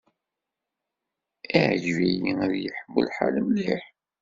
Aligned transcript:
Iɛǧeb-iyi 1.59 2.31
ad 2.43 2.53
yeḥmu 2.63 2.99
lḥal 3.07 3.35
mliḥ. 3.45 3.83